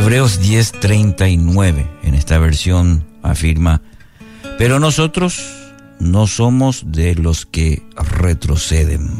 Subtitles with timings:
[0.00, 3.82] Hebreos 10:39 en esta versión afirma,
[4.56, 5.44] pero nosotros
[5.98, 9.10] no somos de los que retroceden.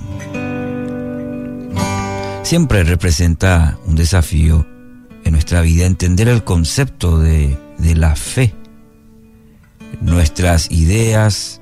[2.45, 4.66] Siempre representa un desafío
[5.22, 7.58] en nuestra vida entender el concepto de,
[7.94, 8.54] la fe.
[10.01, 11.60] Nuestras ideas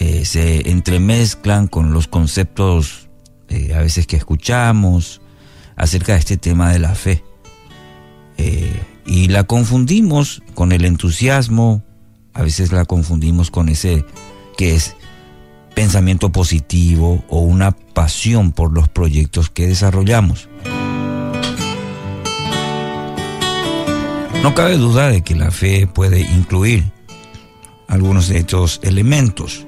[0.00, 3.10] eh, se entremezclan con los conceptos
[3.50, 5.20] eh, a veces que escuchamos
[5.76, 7.22] acerca de este tema de la fe.
[8.38, 11.82] Eh, y la confundimos con el entusiasmo,
[12.34, 14.04] a veces la confundimos con ese
[14.56, 14.96] que es
[15.74, 20.48] pensamiento positivo o una pasión por los proyectos que desarrollamos.
[24.42, 26.84] No cabe duda de que la fe puede incluir
[27.86, 29.66] algunos de estos elementos.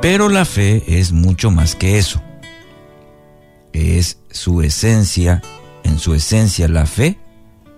[0.00, 2.22] Pero la fe es mucho más que eso.
[3.76, 5.42] Es su esencia,
[5.84, 7.18] en su esencia la fe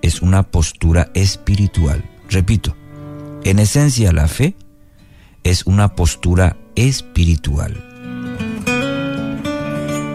[0.01, 2.09] es una postura espiritual.
[2.31, 2.77] Repito,
[3.43, 4.55] en esencia la fe
[5.43, 7.85] es una postura espiritual.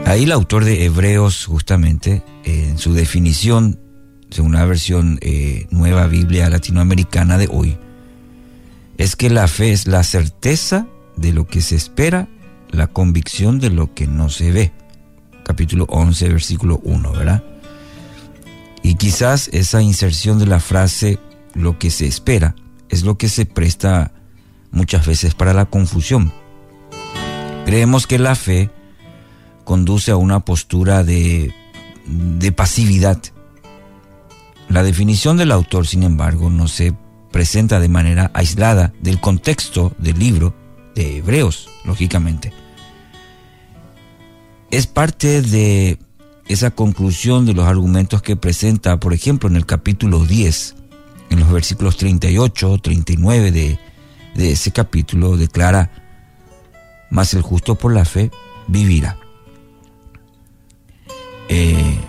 [0.05, 3.77] Ahí el autor de Hebreos justamente, en su definición,
[4.29, 7.77] según la versión eh, Nueva Biblia Latinoamericana de hoy,
[8.97, 10.87] es que la fe es la certeza
[11.17, 12.29] de lo que se espera,
[12.69, 14.71] la convicción de lo que no se ve.
[15.45, 17.43] Capítulo 11, versículo 1, ¿verdad?
[18.81, 21.19] Y quizás esa inserción de la frase
[21.53, 22.55] lo que se espera
[22.89, 24.11] es lo que se presta
[24.71, 26.33] muchas veces para la confusión.
[27.65, 28.69] Creemos que la fe
[29.63, 31.53] conduce a una postura de,
[32.05, 33.21] de pasividad.
[34.69, 36.93] La definición del autor, sin embargo, no se
[37.31, 40.53] presenta de manera aislada del contexto del libro
[40.95, 42.53] de Hebreos, lógicamente.
[44.73, 45.99] Es parte de
[46.47, 50.75] esa conclusión de los argumentos que presenta, por ejemplo, en el capítulo 10,
[51.29, 53.77] en los versículos 38, 39 de,
[54.33, 55.91] de ese capítulo, declara,
[57.11, 58.31] mas el justo por la fe
[58.67, 59.15] vivirá.
[61.49, 61.99] Eh,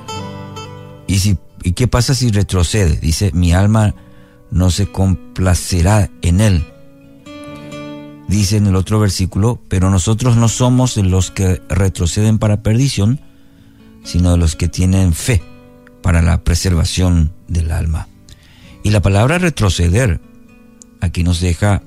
[1.07, 2.97] y, si, ¿Y qué pasa si retrocede?
[2.97, 3.95] Dice, mi alma
[4.51, 6.74] no se complacerá en él.
[8.35, 13.21] Dice en el otro versículo, pero nosotros no somos los que retroceden para perdición,
[14.03, 15.41] sino los que tienen fe
[16.03, 18.09] para la preservación del alma.
[18.83, 20.21] Y la palabra retroceder
[21.01, 21.85] aquí nos deja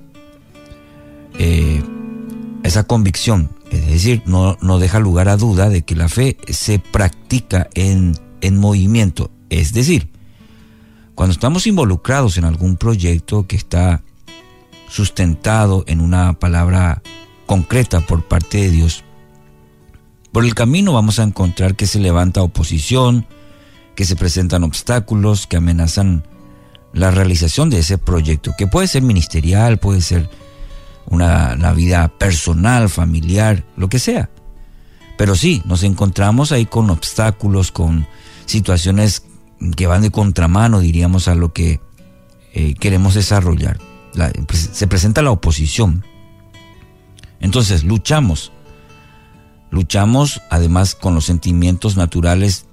[1.38, 1.84] eh,
[2.64, 6.80] esa convicción, es decir, no, no, deja lugar a duda de que la fe se
[6.80, 10.08] practica en, en movimiento, es decir,
[11.14, 14.02] cuando estamos involucrados en algún proyecto que está
[14.90, 17.02] sustentado en una palabra
[17.46, 19.04] concreta por parte de Dios,
[20.32, 23.26] por el camino vamos a encontrar que se levanta oposición,
[23.96, 26.24] que se presentan obstáculos que amenazan
[26.94, 30.30] la realización de ese proyecto, que puede ser ministerial, puede ser
[31.08, 34.30] una, vida personal, familiar, lo que sea.
[35.18, 38.06] Pero sí, nos encontramos ahí con obstáculos, con
[38.46, 39.24] situaciones
[39.76, 41.82] que van de contramano, diríamos, a lo que
[42.54, 43.80] eh, queremos desarrollar.
[44.52, 46.06] Se presenta la oposición.
[47.40, 48.52] Entonces, luchamos.
[49.70, 52.66] Luchamos además con los sentimientos naturales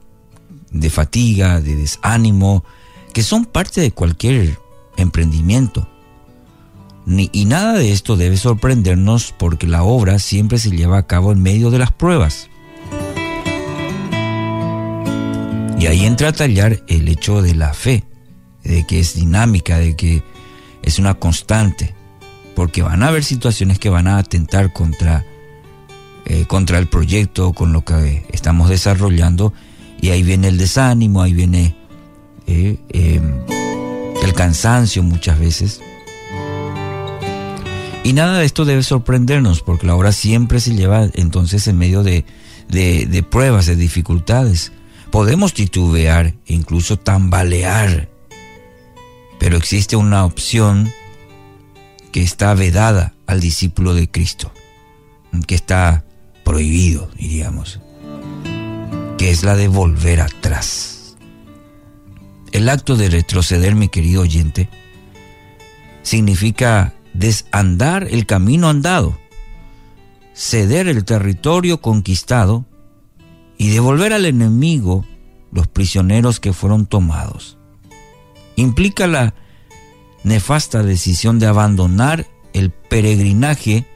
[0.70, 2.64] de fatiga, de desánimo,
[3.12, 4.58] que son parte de cualquier
[4.96, 5.88] emprendimiento.
[7.06, 11.32] Ni, y nada de esto debe sorprendernos porque la obra siempre se lleva a cabo
[11.32, 12.48] en medio de las pruebas.
[15.78, 18.04] Y ahí entra a tallar el hecho de la fe,
[18.62, 20.22] de que es dinámica, de que
[20.84, 21.94] es una constante,
[22.54, 25.24] porque van a haber situaciones que van a atentar contra,
[26.26, 29.52] eh, contra el proyecto, con lo que estamos desarrollando,
[30.00, 31.74] y ahí viene el desánimo, ahí viene
[32.46, 33.40] eh, em,
[34.22, 35.80] el cansancio muchas veces.
[38.04, 42.02] Y nada de esto debe sorprendernos, porque la obra siempre se lleva entonces en medio
[42.02, 42.26] de,
[42.68, 44.72] de, pruebas, de dificultades.
[45.10, 48.10] Podemos titubear, incluso tambalear,
[49.38, 50.92] pero existe una opción
[52.12, 54.52] que está vedada al discípulo de Cristo,
[55.46, 56.04] que está
[56.44, 57.80] prohibido, diríamos,
[59.18, 61.16] que es la de volver atrás.
[62.52, 64.68] El acto de retroceder, mi querido oyente,
[66.02, 69.18] significa desandar el camino andado,
[70.34, 72.64] ceder el territorio conquistado
[73.58, 75.04] y devolver al enemigo
[75.50, 77.58] los prisioneros que fueron tomados.
[78.56, 79.34] Implica la
[80.22, 83.86] nefasta decisión de abandonar el peregrinaje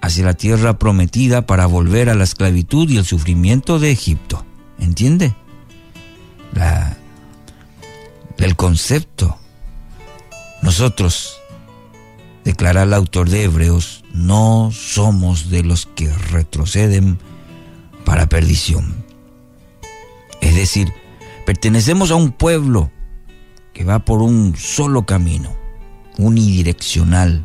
[0.00, 4.44] hacia la tierra prometida para volver a la esclavitud y el sufrimiento de Egipto.
[4.78, 5.34] ¿Entiende?
[8.38, 9.38] el concepto.
[10.62, 11.40] Nosotros,
[12.44, 17.18] declara el autor de Hebreos, no somos de los que retroceden
[18.04, 19.04] para perdición.
[20.40, 20.92] Es decir,
[21.46, 22.90] pertenecemos a un pueblo
[23.74, 25.54] que va por un solo camino,
[26.16, 27.42] unidireccional.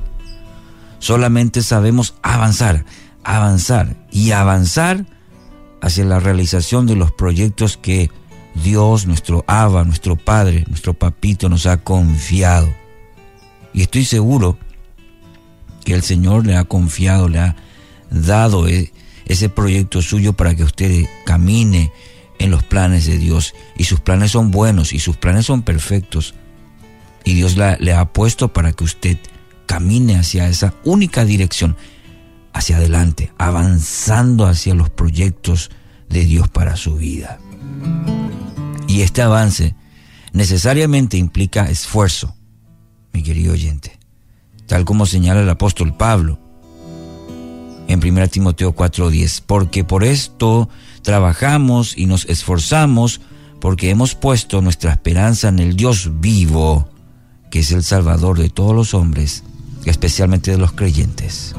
[0.99, 2.85] Solamente sabemos avanzar,
[3.23, 5.05] avanzar y avanzar
[5.81, 8.11] hacia la realización de los proyectos que
[8.63, 12.69] Dios, nuestro Abba, nuestro Padre, nuestro Papito nos ha confiado.
[13.73, 14.57] Y estoy seguro
[15.83, 17.55] que el Señor le ha confiado, le ha
[18.11, 18.91] dado e,
[19.25, 21.91] ese proyecto suyo para que usted camine
[22.39, 23.53] en los planes de Dios.
[23.77, 26.33] Y sus planes son buenos y sus planes son perfectos.
[27.23, 29.17] Y Dios le ha puesto para que usted
[29.65, 31.77] camine hacia esa única dirección,
[32.53, 35.69] hacia adelante, avanzando hacia los proyectos
[36.09, 37.39] de Dios para su vida.
[38.87, 39.75] Y este avance
[40.33, 42.35] necesariamente implica esfuerzo,
[43.13, 43.99] mi querido oyente,
[44.65, 46.48] tal como señala el apóstol Pablo
[47.89, 50.69] en 1 Timoteo 4:10, porque por esto
[51.01, 53.19] trabajamos y nos esforzamos,
[53.59, 56.87] porque hemos puesto nuestra esperanza en el Dios vivo,
[57.49, 59.43] que es el Salvador de todos los hombres,
[59.85, 61.55] especialmente de los creyentes.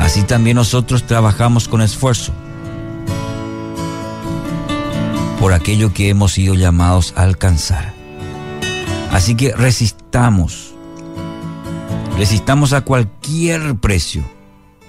[0.00, 2.32] Así también nosotros trabajamos con esfuerzo
[5.38, 7.92] por aquello que hemos sido llamados a alcanzar.
[9.12, 10.74] Así que resistamos,
[12.20, 14.22] resistamos a cualquier precio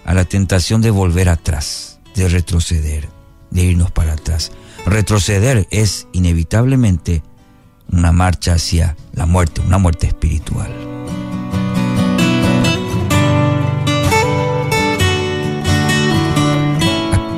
[0.03, 3.07] a la tentación de volver atrás, de retroceder,
[3.51, 4.51] de irnos para atrás.
[4.85, 7.23] Retroceder es inevitablemente
[7.89, 10.69] una marcha hacia la muerte, una muerte espiritual.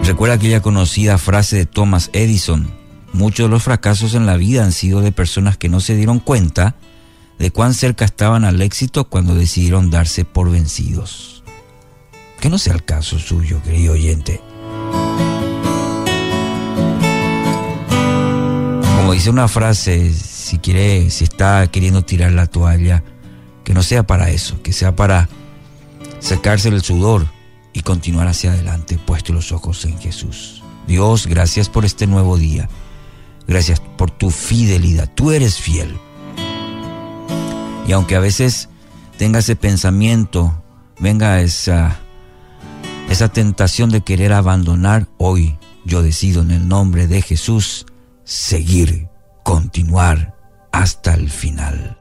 [0.06, 2.68] Recuerda aquella conocida frase de Thomas Edison,
[3.14, 6.18] Muchos de los fracasos en la vida han sido de personas que no se dieron
[6.18, 6.76] cuenta
[7.44, 11.44] de cuán cerca estaban al éxito cuando decidieron darse por vencidos.
[12.40, 14.40] Que no sea el caso suyo, querido oyente.
[18.96, 23.04] Como dice una frase, si quiere, si está queriendo tirar la toalla,
[23.66, 25.28] que no sea para eso, que sea para
[26.20, 27.28] secarse el sudor
[27.74, 30.64] y continuar hacia adelante, puesto los ojos en Jesús.
[30.88, 32.70] Dios, gracias por este nuevo día.
[33.50, 35.10] Gracias por tu fidelidad.
[35.14, 36.00] Tú eres fiel.
[37.88, 38.70] Y aunque a veces
[39.18, 40.64] tenga ese pensamiento,
[41.00, 41.98] venga esa,
[43.10, 47.86] esa tentación de querer abandonar, hoy yo decido en el nombre de Jesús
[48.24, 49.10] seguir,
[49.44, 50.36] continuar
[50.72, 51.98] hasta el final.